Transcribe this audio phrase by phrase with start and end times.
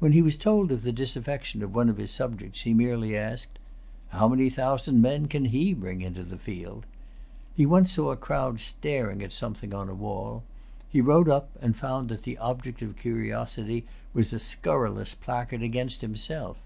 [0.00, 3.56] When he was told of the disaffection of one of his subjects, he merely asked,
[4.08, 6.86] "How many thousand men can he bring into the field?"
[7.54, 10.42] He once saw a crowd staring at something on a wall.
[10.88, 16.00] He rode up, and found that the object of curiosity was a scurrilous placard against
[16.00, 16.56] himself.